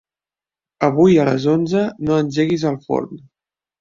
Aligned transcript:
Avui 0.87 1.19
a 1.23 1.27
les 1.29 1.45
onze 1.53 1.83
no 2.09 2.17
engeguis 2.25 2.67
el 2.71 2.81
forn. 2.89 3.25